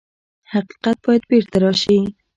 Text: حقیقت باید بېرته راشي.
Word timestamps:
حقیقت 0.51 0.97
باید 1.05 1.23
بېرته 1.31 1.57
راشي. 1.63 1.99